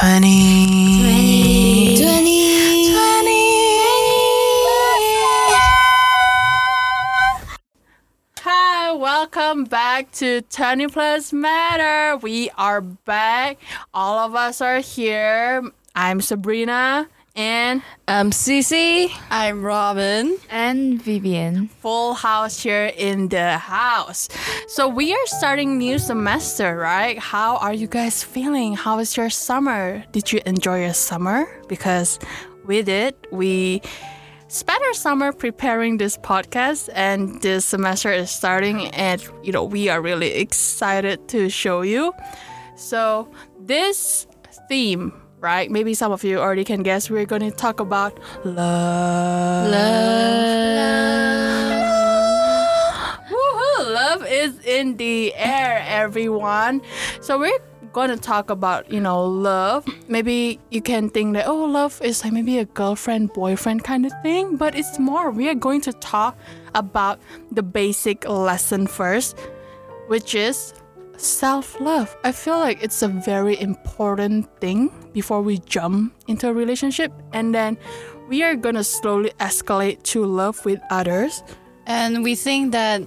[0.00, 1.98] 20.
[1.98, 1.98] 20.
[1.98, 2.94] 20.
[8.38, 12.16] Hi, welcome back to 20 Plus Matter.
[12.16, 13.58] We are back.
[13.92, 15.70] All of us are here.
[15.94, 17.06] I'm Sabrina
[17.36, 19.10] and I'm Cece.
[19.30, 20.36] I'm Robin.
[20.50, 21.68] And Vivian.
[21.68, 24.28] Full house here in the house.
[24.68, 27.18] So we are starting new semester, right?
[27.18, 28.74] How are you guys feeling?
[28.74, 30.04] How was your summer?
[30.12, 31.46] Did you enjoy your summer?
[31.68, 32.18] Because
[32.66, 33.14] we did.
[33.30, 33.82] We
[34.48, 39.88] spent our summer preparing this podcast and this semester is starting and you know we
[39.88, 42.12] are really excited to show you.
[42.76, 44.26] So this
[44.68, 45.70] theme right?
[45.70, 47.10] Maybe some of you already can guess.
[47.10, 49.70] We're going to talk about love.
[49.70, 50.40] Love.
[53.30, 53.94] Woohoo!
[53.94, 56.82] Love is in the air, everyone.
[57.20, 57.58] So we're
[57.92, 59.86] going to talk about, you know, love.
[60.08, 64.12] Maybe you can think that, oh, love is like maybe a girlfriend, boyfriend kind of
[64.22, 65.30] thing, but it's more.
[65.30, 66.36] We are going to talk
[66.74, 69.36] about the basic lesson first,
[70.06, 70.72] which is
[71.20, 72.16] self love.
[72.24, 77.54] I feel like it's a very important thing before we jump into a relationship, and
[77.54, 77.76] then
[78.28, 81.42] we are gonna slowly escalate to love with others.
[81.86, 83.02] And we think that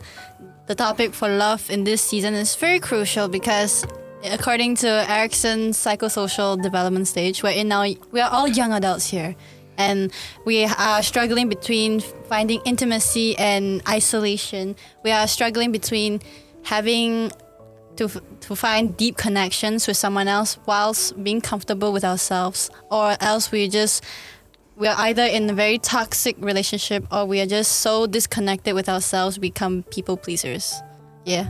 [0.67, 3.85] the topic for love in this season is very crucial because
[4.23, 9.35] according to Erikson's psychosocial development stage, we're in now we are all young adults here.
[9.75, 10.11] And
[10.45, 14.75] we are struggling between finding intimacy and isolation.
[15.03, 16.21] We are struggling between
[16.61, 17.31] having
[17.97, 18.09] to,
[18.41, 23.67] to find deep connections with someone else whilst being comfortable with ourselves or else we
[23.67, 24.03] just
[24.75, 28.89] we are either in a very toxic relationship or we are just so disconnected with
[28.89, 30.81] ourselves become people pleasers
[31.25, 31.49] yeah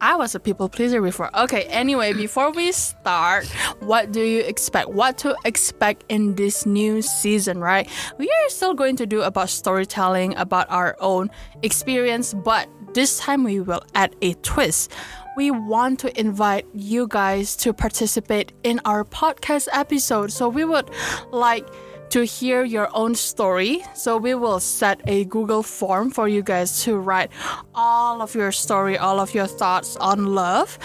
[0.00, 1.36] I was a people pleaser before.
[1.36, 3.46] Okay, anyway, before we start,
[3.80, 4.90] what do you expect?
[4.90, 7.88] What to expect in this new season, right?
[8.16, 11.30] We are still going to do about storytelling, about our own
[11.62, 14.92] experience, but this time we will add a twist
[15.38, 20.32] we want to invite you guys to participate in our podcast episode.
[20.32, 20.90] So we would
[21.30, 21.64] like
[22.10, 23.84] to hear your own story.
[23.94, 27.30] So we will set a Google form for you guys to write
[27.72, 30.76] all of your story, all of your thoughts on love.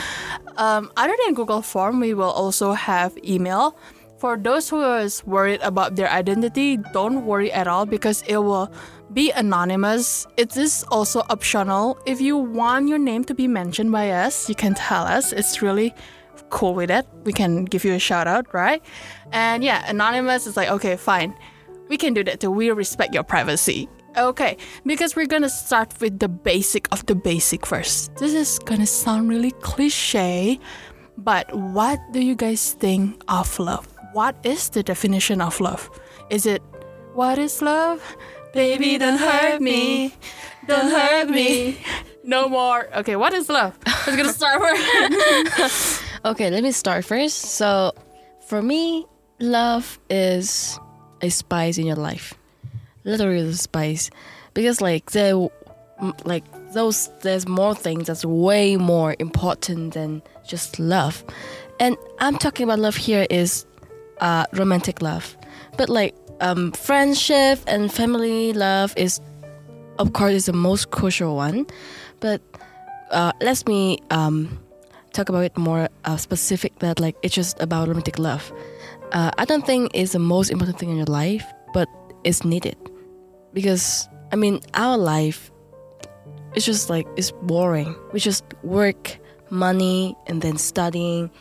[0.58, 3.76] Um, other than Google form, we will also have email.
[4.20, 8.72] For those who is worried about their identity, don't worry at all because it will
[9.14, 10.28] be anonymous.
[10.38, 11.98] It is also optional.
[12.06, 15.32] If you want your name to be mentioned by us, you can tell us.
[15.32, 15.94] It's really
[16.50, 17.06] cool with it.
[17.24, 18.82] We can give you a shout out, right?
[19.32, 21.36] And yeah, anonymous is like, okay, fine.
[21.90, 22.52] We can do that too.
[22.52, 23.90] We respect your privacy.
[24.16, 28.16] Okay, because we're gonna start with the basic of the basic first.
[28.18, 30.60] This is gonna sound really cliche,
[31.18, 33.88] but what do you guys think of love?
[34.14, 35.90] What is the definition of love?
[36.30, 36.62] Is it
[37.16, 38.02] what is love?
[38.54, 40.14] Baby, don't hurt me.
[40.68, 41.78] Don't hurt me.
[42.24, 42.88] No more.
[42.98, 43.76] Okay, what is love?
[44.06, 46.04] Who's gonna start first?
[46.26, 47.38] okay, let me start first.
[47.38, 47.94] So,
[48.48, 49.06] for me,
[49.40, 50.80] love is
[51.22, 52.36] a spice in your life.
[53.04, 54.10] Literally, a spice,
[54.54, 55.50] because like there,
[56.24, 61.24] like those, there's more things that's way more important than just love,
[61.80, 63.66] and I'm talking about love here is
[64.22, 65.36] uh, romantic love,
[65.76, 69.20] but like um, friendship and family love is,
[70.00, 71.68] of course, is the most crucial one.
[72.20, 72.42] But
[73.12, 74.60] uh, let me um,
[75.14, 76.80] talk about it more uh, specific.
[76.80, 78.52] That like it's just about romantic love.
[79.12, 81.88] Uh, I don't think it's the most important thing in your life, but
[82.24, 82.78] it's needed
[83.54, 85.52] because I mean our life
[86.56, 87.96] it's just like it's boring.
[88.12, 89.18] We just work,
[89.50, 91.32] money, and then studying,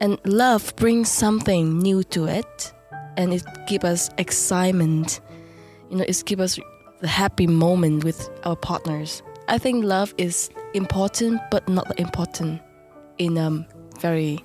[0.00, 2.72] and love brings something new to it
[3.18, 5.20] and it give us excitement.
[5.90, 6.58] You know, it give us
[7.00, 9.22] the happy moment with our partners.
[9.48, 12.62] I think love is important, but not important
[13.18, 13.66] in a
[14.00, 14.42] very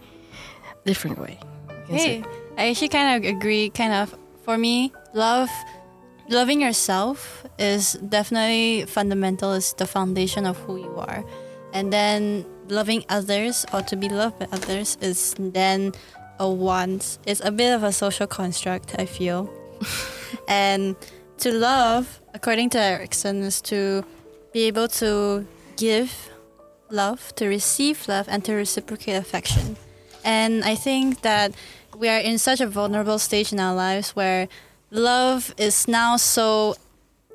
[0.86, 1.40] different way.
[1.88, 2.24] Hey,
[2.58, 3.70] I actually kind of agree.
[3.70, 5.50] Kind of for me, love,
[6.30, 9.54] loving yourself is definitely fundamental.
[9.54, 11.24] Is the foundation of who you are,
[11.74, 15.92] and then loving others or to be loved by others is then
[16.40, 17.18] a want.
[17.26, 19.50] It's a bit of a social construct, I feel.
[20.48, 20.96] and
[21.38, 24.04] to love, according to Erikson, is to
[24.52, 25.46] be able to
[25.78, 26.30] give
[26.90, 29.76] love, to receive love, and to reciprocate affection.
[30.24, 31.54] And I think that
[31.98, 34.48] we are in such a vulnerable stage in our lives where
[34.92, 36.76] love is now so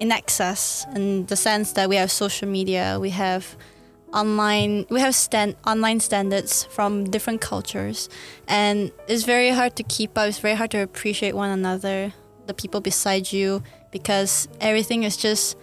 [0.01, 3.57] in excess in the sense that we have social media, we have
[4.13, 8.09] online we have stand online standards from different cultures
[8.47, 12.13] and it's very hard to keep up it's very hard to appreciate one another
[12.47, 15.57] the people beside you because everything is just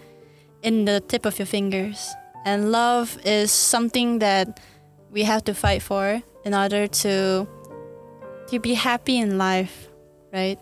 [0.62, 2.14] in the tip of your fingers
[2.44, 4.60] and love is something that
[5.10, 7.46] we have to fight for in order to
[8.46, 9.88] to be happy in life
[10.32, 10.58] right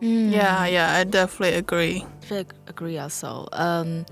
[0.00, 2.06] Yeah, yeah, I definitely agree.
[2.30, 3.48] I agree also.
[3.52, 4.06] Um,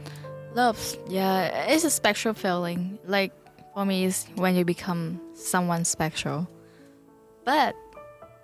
[0.54, 2.98] love, yeah, it's a special feeling.
[3.06, 3.32] Like
[3.74, 6.48] for me, it's when you become someone special.
[7.44, 7.74] But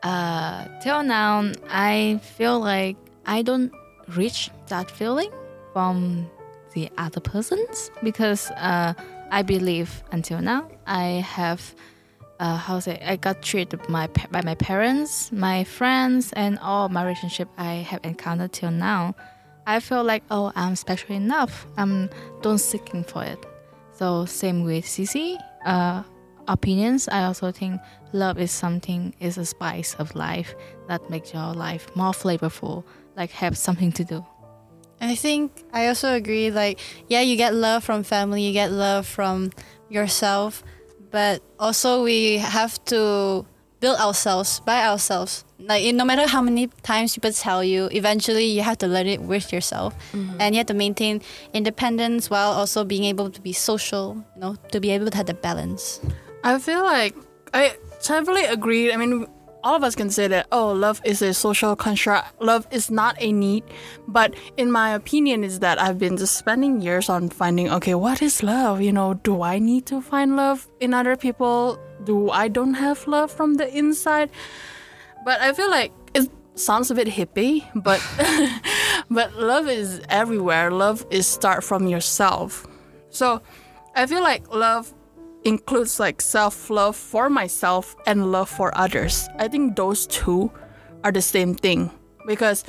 [0.02, 2.96] uh, till now, I feel like
[3.26, 3.72] I don't
[4.16, 5.30] reach that feeling
[5.72, 6.30] from
[6.74, 8.94] the other persons because uh,
[9.30, 11.74] I believe until now I have
[12.40, 17.02] uh, how say I got treated pa- by my parents, my friends, and all my
[17.02, 19.14] relationship I have encountered till now.
[19.66, 21.66] I feel like oh I'm special enough.
[21.76, 22.10] I'm
[22.42, 23.44] don't seeking for it.
[23.92, 26.02] So same with Cece uh,
[26.48, 27.08] opinions.
[27.08, 27.80] I also think
[28.12, 30.54] love is something is a spice of life
[30.88, 32.84] that makes your life more flavorful.
[33.16, 34.24] Like have something to do.
[35.00, 36.50] I think I also agree.
[36.50, 39.50] Like, yeah, you get love from family, you get love from
[39.88, 40.64] yourself,
[41.10, 43.46] but also we have to
[43.84, 45.44] build ourselves by ourselves.
[45.58, 49.20] Like, no matter how many times people tell you, eventually you have to learn it
[49.20, 50.40] with yourself, mm-hmm.
[50.40, 51.20] and you have to maintain
[51.52, 54.24] independence while also being able to be social.
[54.34, 56.00] You know, to be able to have the balance.
[56.44, 57.12] I feel like
[57.52, 58.88] I totally agree.
[58.90, 59.26] I mean,
[59.64, 62.40] all of us can say that, oh, love is a social construct.
[62.40, 63.64] Love is not a need.
[64.08, 68.20] But in my opinion, is that I've been just spending years on finding, okay, what
[68.20, 68.80] is love?
[68.80, 71.80] You know, do I need to find love in other people?
[72.04, 74.30] Do I don't have love from the inside?
[75.24, 78.00] But I feel like it sounds a bit hippie, but
[79.10, 80.70] but love is everywhere.
[80.70, 82.66] Love is start from yourself.
[83.10, 83.40] So
[83.94, 84.92] I feel like love
[85.44, 89.28] includes like self love for myself and love for others.
[89.38, 90.50] I think those two
[91.04, 91.90] are the same thing
[92.26, 92.64] because,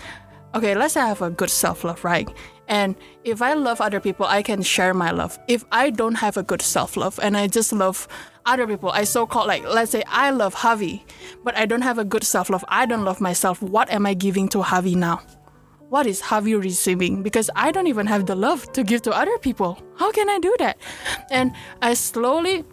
[0.54, 2.30] okay, let's say I have a good self love, right?
[2.68, 5.38] And if I love other people, I can share my love.
[5.48, 8.08] If I don't have a good self love and I just love
[8.46, 11.04] other people, I so called like, let's say I love Javi,
[11.44, 14.14] but I don't have a good self love, I don't love myself, what am I
[14.14, 15.22] giving to Javi now?
[15.90, 17.24] what is Javi receiving?
[17.24, 19.82] Because I don't even have the love to give to other people.
[19.98, 20.78] How can I do that?
[21.32, 22.64] And I slowly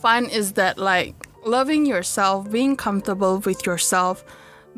[0.00, 4.24] find is that like loving yourself, being comfortable with yourself,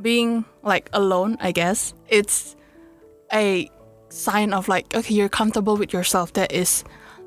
[0.00, 2.56] being like alone, I guess, it's
[3.32, 3.70] a
[4.08, 6.32] sign of like, okay, you're comfortable with yourself.
[6.34, 6.84] That is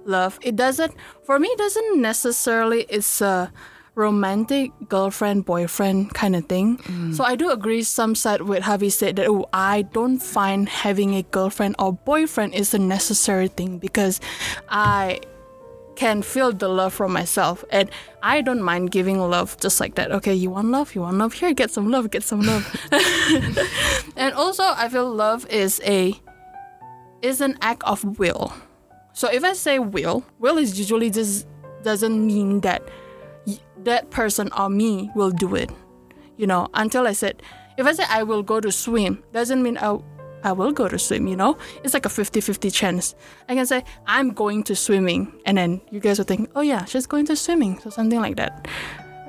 [0.10, 0.40] love.
[0.42, 3.52] It doesn't, for me, it doesn't necessarily, it's a
[4.00, 6.78] romantic girlfriend boyfriend kind of thing.
[6.78, 7.16] Mm.
[7.16, 11.16] So I do agree some side with Javi said that oh I don't find having
[11.16, 14.22] a girlfriend or boyfriend is a necessary thing because
[14.70, 15.20] I
[15.98, 17.92] can feel the love from myself and
[18.24, 20.12] I don't mind giving love just like that.
[20.14, 22.64] Okay, you want love, you want love, here get some love, get some love.
[24.16, 26.18] and also I feel love is a
[27.22, 28.54] is an act of will.
[29.20, 31.46] So if I say will, will is usually just
[31.84, 32.82] doesn't mean that
[33.84, 35.70] that person or me will do it.
[36.38, 37.44] You know, until I said,
[37.78, 40.00] if I say I will go to swim, doesn't mean I,
[40.46, 41.58] I will go to swim, you know?
[41.84, 43.14] It's like a 50 50 chance.
[43.50, 46.86] I can say, I'm going to swimming, and then you guys will think, oh yeah,
[46.86, 48.70] she's going to swimming, so something like that.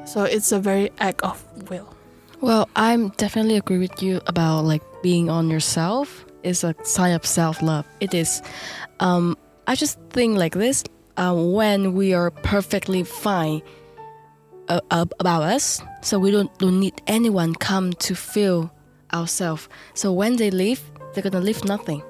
[0.04, 1.92] So it's a very act of will.
[2.40, 7.26] Well, I'm definitely agree with you about like being on yourself is a sign of
[7.26, 7.86] self love.
[7.98, 8.40] It is.
[9.00, 9.36] Um,
[9.70, 10.82] I just think like this.
[11.16, 13.62] Uh, when we are perfectly fine
[14.68, 18.72] uh, uh, about us, so we don't don't need anyone come to feel
[19.14, 19.68] ourselves.
[19.94, 20.82] So when they leave,
[21.14, 22.02] they're gonna leave nothing.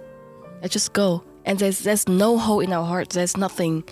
[0.62, 3.10] They just go, and there's there's no hole in our heart.
[3.10, 3.84] There's nothing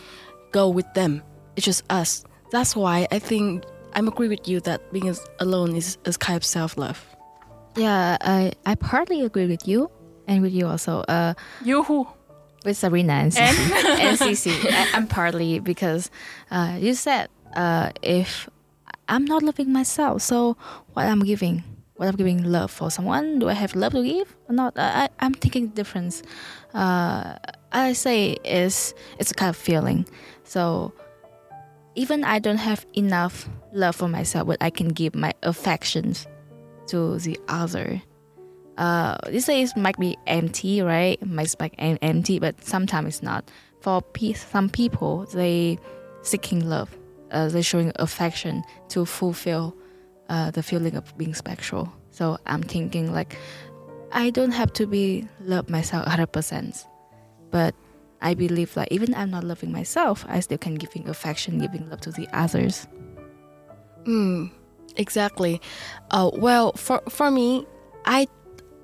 [0.50, 1.22] go with them.
[1.56, 2.24] It's just us.
[2.50, 6.44] That's why I think I'm agree with you that being alone is a kind of
[6.44, 7.04] self love.
[7.76, 9.90] Yeah, I I partly agree with you
[10.26, 11.04] and with you also.
[11.06, 12.08] Uh, You who?
[12.68, 14.46] With Sabrina and Cece.
[14.46, 14.74] and.
[14.76, 16.10] I, I'm partly because
[16.50, 18.46] uh, you said uh, if
[19.08, 20.58] I'm not loving myself, so
[20.92, 21.64] what I'm giving,
[21.96, 24.76] what I'm giving love for someone, do I have love to give or not?
[24.76, 26.20] I, I- I'm thinking the difference.
[26.74, 27.36] Uh,
[27.72, 30.04] I say is it's a kind of feeling.
[30.44, 30.92] So
[31.94, 36.26] even I don't have enough love for myself, but I can give my affections
[36.88, 38.02] to the other
[38.78, 41.24] uh, days might be empty, right?
[41.26, 43.50] Might be empty, but sometimes it's not.
[43.80, 45.78] For pe- some people, they
[46.22, 46.96] seeking love,
[47.32, 49.76] uh, they showing affection to fulfill
[50.28, 51.92] uh, the feeling of being special.
[52.10, 53.36] So I'm thinking like,
[54.12, 56.86] I don't have to be love myself 100%,
[57.50, 57.74] but
[58.20, 62.00] I believe that even I'm not loving myself, I still can giving affection, giving love
[62.02, 62.86] to the others.
[64.04, 64.50] Mm,
[64.96, 65.60] exactly.
[66.10, 67.66] Uh, well, for for me,
[68.06, 68.26] I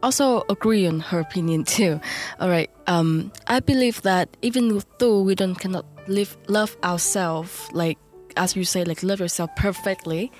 [0.04, 2.00] also agree on her opinion too.
[2.40, 2.70] All right.
[2.86, 7.98] Um, I believe that even though we don't cannot live love ourselves, like
[8.36, 10.30] as you say, like love yourself perfectly,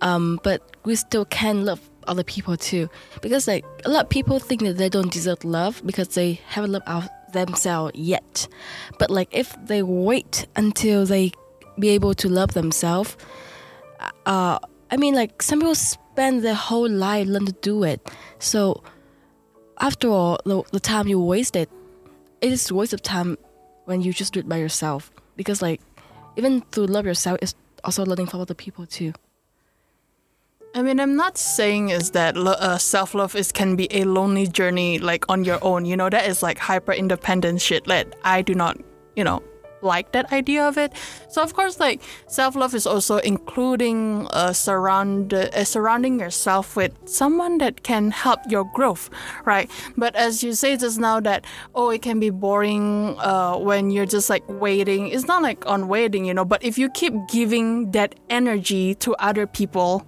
[0.00, 2.88] um, but we still can love other people too.
[3.22, 6.72] Because like a lot of people think that they don't deserve love because they haven't
[6.72, 8.48] loved our, themselves yet.
[8.98, 11.32] But like if they wait until they
[11.78, 13.16] be able to love themselves,
[14.24, 14.58] uh,
[14.90, 18.08] I mean like some people spend their whole life learn to do it.
[18.38, 18.82] So
[19.78, 21.68] after all, the, the time you wasted,
[22.40, 23.38] it is waste of time
[23.84, 25.10] when you just do it by yourself.
[25.36, 25.80] Because like
[26.36, 27.54] even to love yourself is
[27.84, 29.12] also learning from other people too.
[30.74, 34.46] I mean, I'm not saying is that uh, self love is can be a lonely
[34.46, 35.86] journey like on your own.
[35.86, 38.76] You know, that is like hyper independent shit that I do not,
[39.14, 39.42] you know,
[39.86, 40.92] like that idea of it.
[41.28, 46.92] So of course, like self love is also including uh, surround uh, surrounding yourself with
[47.06, 49.08] someone that can help your growth,
[49.44, 49.70] right?
[49.96, 54.06] But as you say just now that oh, it can be boring uh, when you're
[54.06, 55.08] just like waiting.
[55.08, 56.44] It's not like on waiting, you know.
[56.44, 60.06] But if you keep giving that energy to other people,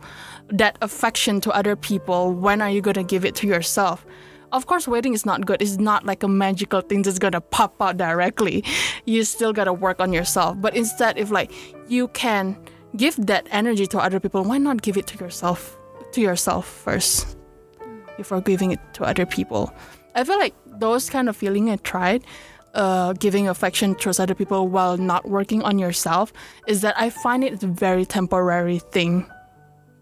[0.49, 4.05] that affection to other people, when are you gonna give it to yourself?
[4.53, 5.63] Of course waiting is not good.
[5.63, 8.65] It's not like a magical thing that's gonna pop out directly.
[9.05, 10.61] You still gotta work on yourself.
[10.61, 11.53] But instead if like
[11.89, 12.57] you can
[12.97, 15.77] give that energy to other people why not give it to yourself
[16.13, 17.37] to yourself first
[18.17, 19.73] before giving it to other people?
[20.15, 22.25] I feel like those kind of feeling i tried
[22.75, 26.33] uh, giving affection towards other people while not working on yourself
[26.67, 29.27] is that i find it a very temporary thing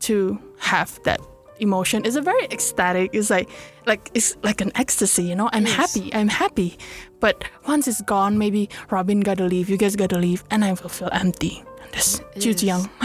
[0.01, 1.21] to have that
[1.61, 3.49] emotion is a very ecstatic it's like
[3.87, 6.79] like it's like an ecstasy you know i'm happy i'm happy
[7.21, 10.89] but once it's gone maybe robin gotta leave you guys gotta leave and i will
[10.89, 12.63] feel empty this is.
[12.63, 12.89] young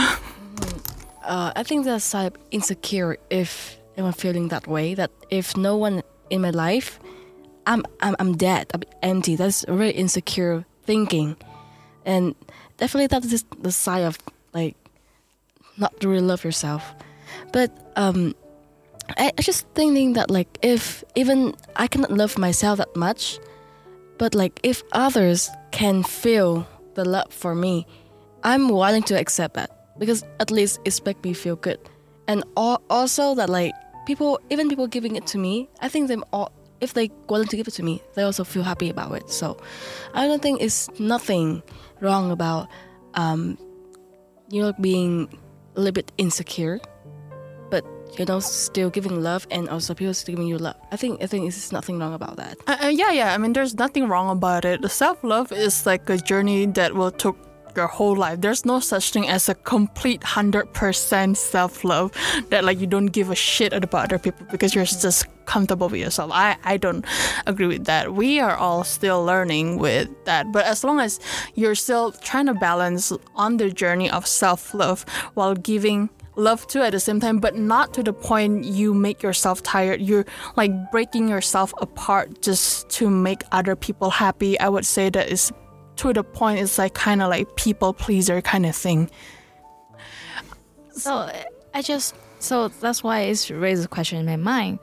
[1.24, 4.94] uh, I think that's like insecure if I'm feeling that way.
[4.94, 7.00] That if no one in my life,
[7.66, 8.68] I'm I'm, I'm dead.
[8.74, 9.36] I'm empty.
[9.36, 11.38] That's really insecure thinking,
[12.06, 12.36] and
[12.78, 14.18] definitely that is the sign of
[14.54, 14.76] like
[15.78, 16.94] not to really love yourself.
[17.54, 18.36] But um,
[19.18, 23.40] I, I just thinking that like if even I cannot love myself that much,
[24.18, 27.86] but like if others can feel the love for me,
[28.44, 31.80] I'm willing to accept that because at least it make me feel good,
[32.28, 33.74] and al- also that like
[34.06, 36.52] people, even people giving it to me, I think them all
[36.82, 39.30] if they willing to give it to me, they also feel happy about it.
[39.30, 39.58] So
[40.14, 41.62] I don't think it's nothing
[42.02, 42.68] wrong about
[43.14, 43.58] um,
[44.50, 45.30] you know being
[45.76, 46.80] a little bit insecure,
[48.18, 50.76] you know still giving love and also people still giving you love.
[50.92, 52.58] I think I think it's nothing wrong about that.
[52.68, 53.34] Uh, uh, yeah, yeah.
[53.34, 54.90] I mean, there's nothing wrong about it.
[54.90, 57.36] Self love is like a journey that will take
[57.76, 58.42] your whole life.
[58.42, 62.12] There's no such thing as a complete hundred percent self love
[62.50, 66.02] that like you don't give a shit about other people because you're just comfortable with
[66.02, 66.32] yourself.
[66.34, 67.06] I I don't
[67.48, 68.14] agree with that.
[68.14, 70.52] We are all still learning with that.
[70.52, 71.20] But as long as
[71.56, 76.84] you're still trying to balance on the journey of self love while giving love to
[76.84, 80.02] at the same time, but not to the point you make yourself tired.
[80.02, 84.60] You're like breaking yourself apart just to make other people happy.
[84.60, 85.52] I would say that is
[85.98, 89.10] to the point it's like kind of like people pleaser kind of thing.
[90.94, 91.32] So
[91.74, 94.80] I just so that's why it's raised a question in my mind.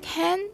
[0.00, 0.48] Can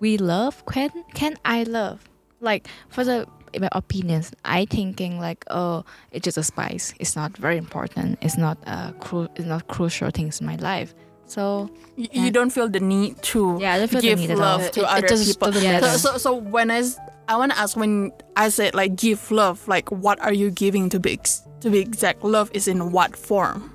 [0.00, 0.64] we love?
[0.66, 2.08] Can can I love?
[2.40, 3.26] Like for the
[3.60, 6.94] my opinions, I thinking like oh it's just a spice.
[7.00, 8.18] It's not very important.
[8.22, 10.94] It's not uh cru- it's not crucial things in my life.
[11.26, 12.24] So Y- Yeah.
[12.24, 14.82] You don't feel the need to Yeah, I don't feel the give love to It-
[14.82, 15.52] it other just people.
[15.52, 16.82] doesn't So, so, so when I,
[17.28, 20.88] I want to ask when I said like give love, like what are you giving
[20.90, 22.24] to be ex- to be exact?
[22.24, 23.70] Love is in what form?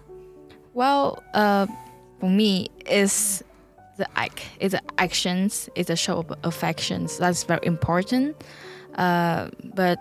[0.73, 1.65] Well, uh,
[2.19, 3.41] for me, it's
[3.97, 7.17] the act, it's the actions, it's a show of affections.
[7.17, 8.35] That's very important.
[8.95, 9.99] Uh, but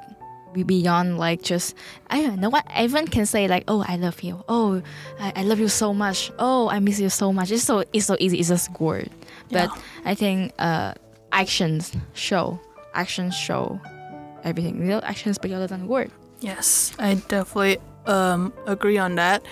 [0.64, 1.74] beyond like just
[2.08, 4.42] I don't know what everyone can say like oh I love you.
[4.48, 4.82] Oh
[5.20, 6.32] I, I love you so much.
[6.38, 7.50] Oh I miss you so much.
[7.50, 8.38] It's so it's so easy.
[8.38, 9.10] It's just word.
[9.50, 9.70] But
[10.04, 10.94] I think uh
[11.32, 12.58] actions show.
[12.94, 13.80] Actions show
[14.44, 14.80] everything.
[14.80, 16.10] You know actions speak louder than word.
[16.40, 19.42] Yes, I definitely um, agree on that.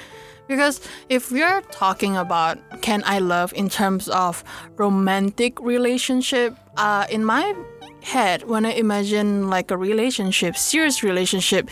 [0.49, 4.45] Because if we're talking about can I love in terms of
[4.77, 7.53] romantic relationship, uh, in my
[8.07, 11.69] head, when I imagine like a relationship, serious relationship,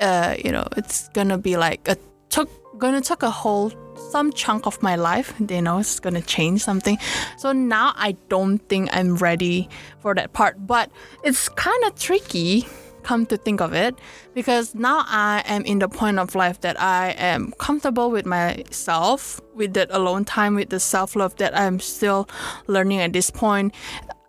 [0.00, 1.96] uh, you know, it's gonna be like a
[2.28, 3.72] took gonna take a whole
[4.10, 5.34] some chunk of my life.
[5.48, 6.98] You know, it's gonna change something.
[7.38, 9.68] So now I don't think I'm ready
[10.00, 10.66] for that part.
[10.66, 10.90] But
[11.24, 12.66] it's kind of tricky
[13.02, 13.94] come to think of it
[14.34, 19.40] because now I am in the point of life that I am comfortable with myself,
[19.54, 22.28] with that alone time, with the self love that I'm still
[22.66, 23.72] learning at this point.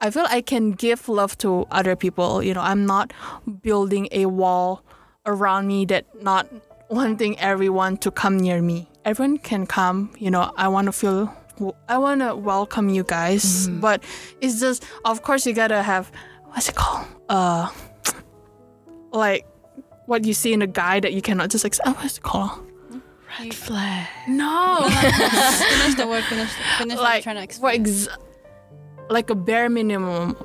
[0.02, 2.42] I feel I can give love to other people.
[2.42, 3.12] You know, I'm not
[3.62, 4.84] building a wall
[5.26, 6.48] around me that not
[6.90, 8.90] wanting everyone to come near me.
[9.06, 11.34] Everyone can come, you know, I want to feel
[11.90, 14.02] I want to welcome you guys, but
[14.40, 16.12] it's just of course you got to have
[16.46, 17.06] what's it called?
[17.28, 17.70] Uh
[19.12, 19.46] like
[20.06, 21.76] what you see in a guy that you cannot just like.
[21.86, 22.66] Oh, what's it called?
[23.40, 24.08] Red Flag.
[24.28, 26.24] No, finish the word.
[26.24, 26.50] Finish.
[26.78, 27.82] Finish what you're like trying to for explain.
[27.82, 28.08] ex-
[29.10, 30.36] like a bare minimum,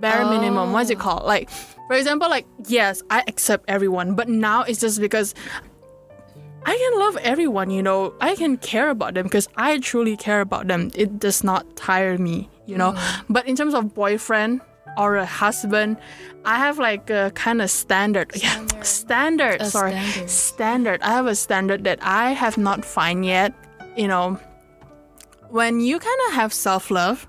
[0.00, 0.72] bare minimum.
[0.72, 1.24] What's it called?
[1.24, 1.48] Like,
[1.86, 5.34] for example, like yes, I accept everyone, but now it's just because
[6.64, 7.70] I can love everyone.
[7.70, 10.90] You know, I can care about them because I truly care about them.
[10.94, 12.50] It does not tire me.
[12.66, 13.24] You know, mm.
[13.30, 14.60] but in terms of boyfriend
[14.98, 15.96] or a husband,
[16.44, 18.32] I have like a kind of standard.
[18.34, 19.62] Yeah, standard.
[19.62, 20.30] A sorry, standard.
[20.30, 21.02] standard.
[21.02, 23.54] I have a standard that I have not find yet.
[23.96, 24.38] You know,
[25.48, 27.26] when you kind of have self love,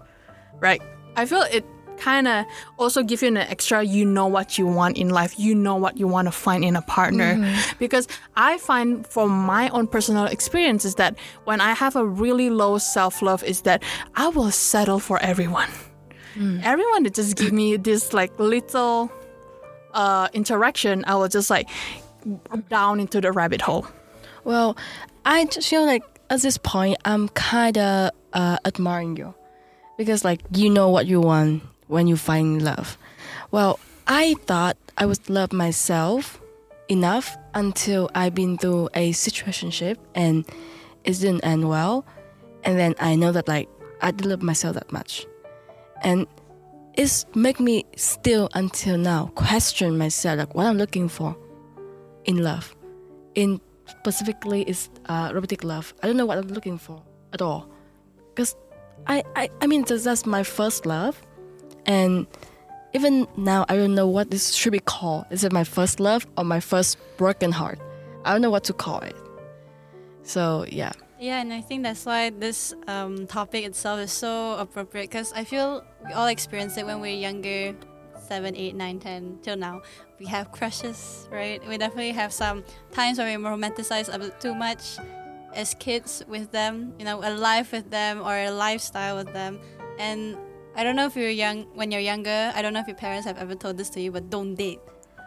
[0.60, 0.82] right?
[1.16, 1.66] I feel it
[2.00, 2.46] kind of
[2.78, 3.84] also give you an extra.
[3.84, 5.38] You know what you want in life.
[5.38, 7.36] You know what you want to find in a partner.
[7.78, 12.50] Because I find from my own personal experience is that when I have a really
[12.50, 13.84] low self love, is that
[14.16, 15.70] I will settle for everyone.
[16.64, 19.12] Everyone that just give me this like little
[19.94, 21.68] uh, interaction, I will just like
[22.70, 23.86] down into the rabbit hole.
[24.46, 24.78] Well,
[25.26, 29.34] I just feel like at this point, I'm kind of uh, admiring you
[30.00, 32.98] because, like, you know what you want when you find love.
[33.52, 36.40] Well, I thought I would love myself
[36.88, 40.46] enough until I've been through a situationship and
[41.04, 42.06] it didn't end well,
[42.64, 43.68] and then I know that like
[44.02, 45.28] I didn't love myself that much,
[46.02, 46.26] and
[46.94, 51.36] it's make me still until now question myself like what I'm looking for
[52.24, 52.74] in love
[53.36, 55.32] in specifically is uh,
[55.64, 55.94] love.
[56.02, 57.04] I don't know what I'm looking for
[57.34, 57.70] at all,
[58.30, 58.56] because
[59.08, 61.22] I, I I mean that's, my first love,
[61.86, 62.28] and
[62.94, 65.26] even now I don't know what this should be called.
[65.30, 67.80] Is it my first love or my first broken heart?
[68.26, 69.16] I don't know what to call it.
[70.24, 75.10] So yeah, Yeah, and I think that's why this um, topic itself is so appropriate
[75.10, 77.76] because I feel we all experience it when we're younger,
[78.28, 79.82] seven, eight, nine, ten, till now.
[80.20, 81.66] We have crushes, right?
[81.68, 84.98] We definitely have some times where we romanticize a bit too much
[85.60, 89.60] as kids with them, you know, a life with them or a lifestyle with them.
[90.00, 90.38] And
[90.76, 92.52] I don't know if you're young when you're younger.
[92.56, 94.80] I don't know if your parents have ever told this to you, but don't date.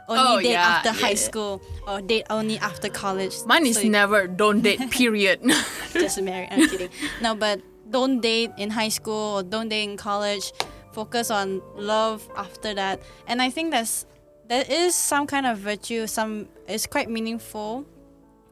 [0.08, 1.28] Only Oh, date yeah, after yeah, high yeah.
[1.28, 3.34] school or date only after college.
[3.46, 4.80] Mine is So you- never don't date.
[5.02, 5.40] Period.
[5.92, 6.48] just marry.
[6.50, 6.90] I'm kidding.
[7.20, 10.52] No, but don't date in high school or don't date in college.
[10.92, 13.00] Focus on love after that.
[13.26, 14.06] And I think that's
[14.48, 16.06] there is some kind of virtue.
[16.06, 17.86] Some it's quite meaningful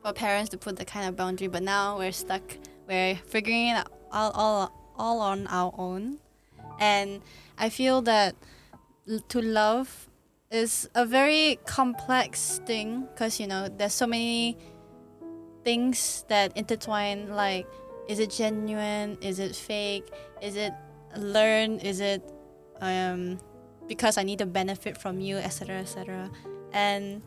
[0.02, 1.48] for parents to put the kind of boundary.
[1.48, 2.42] But now we're stuck.
[2.88, 6.18] We're figuring it out all all, all on our own.
[6.78, 7.20] And
[7.58, 8.34] I feel that
[9.28, 10.08] to love
[10.50, 14.56] is a very complex thing because you know there's so many
[15.64, 17.66] things that intertwine like
[18.08, 20.10] is it genuine is it fake
[20.42, 20.72] is it
[21.16, 22.22] learned is it
[22.80, 23.38] um,
[23.86, 26.28] because i need to benefit from you etc etc
[26.72, 27.22] and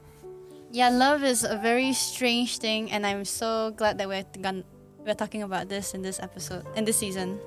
[0.73, 4.65] yeah love is a very strange thing and i'm so glad that we're, gon-
[5.05, 7.39] we're talking about this in this episode in this season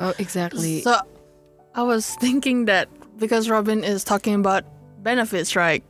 [0.00, 0.80] oh exactly.
[0.82, 0.96] So
[1.76, 4.64] I was thinking that because Robin is talking about
[5.02, 5.84] benefits, right?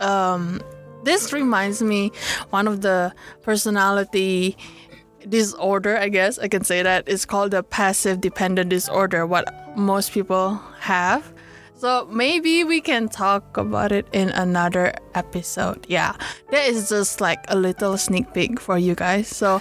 [0.00, 0.62] Um,
[1.04, 2.12] this reminds me
[2.50, 4.56] one of the personality
[5.28, 10.12] disorder, I guess I can say that is called the passive dependent disorder, what most
[10.12, 11.32] people have.
[11.82, 15.84] So maybe we can talk about it in another episode.
[15.88, 16.14] Yeah,
[16.52, 19.26] that is just like a little sneak peek for you guys.
[19.26, 19.60] So,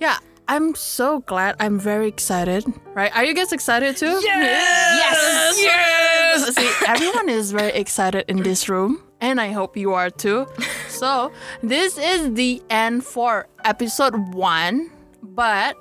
[0.00, 1.54] yeah, I'm so glad.
[1.60, 2.64] I'm very excited.
[2.92, 3.14] Right?
[3.14, 4.18] Are you guys excited too?
[4.24, 5.54] Yes.
[5.62, 5.62] Yes.
[5.62, 6.56] Yes.
[6.56, 10.48] See, everyone is very excited in this room, and I hope you are too.
[10.88, 11.30] So,
[11.62, 14.90] this is the end for episode one.
[15.22, 15.76] But,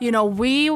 [0.00, 0.70] you know, we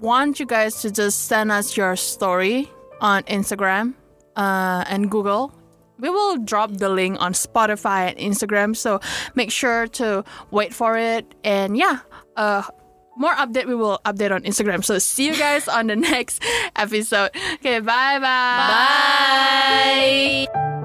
[0.00, 2.70] want you guys to just send us your story
[3.04, 3.94] on Instagram
[4.34, 5.52] uh, and Google.
[6.00, 8.98] We will drop the link on Spotify and Instagram, so
[9.36, 11.24] make sure to wait for it.
[11.44, 12.00] And yeah,
[12.36, 12.62] uh,
[13.16, 14.82] more update we will update on Instagram.
[14.82, 16.42] So see you guys on the next
[16.74, 17.30] episode.
[17.54, 19.28] Okay, bye bye.
[20.48, 20.83] bye